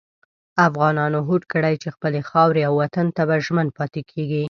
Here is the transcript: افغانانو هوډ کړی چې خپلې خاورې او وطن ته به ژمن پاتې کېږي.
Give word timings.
افغانانو 0.67 1.19
هوډ 1.27 1.43
کړی 1.53 1.73
چې 1.81 1.87
خپلې 1.95 2.19
خاورې 2.29 2.61
او 2.67 2.73
وطن 2.81 3.07
ته 3.15 3.23
به 3.29 3.35
ژمن 3.45 3.67
پاتې 3.77 4.01
کېږي. 4.11 4.39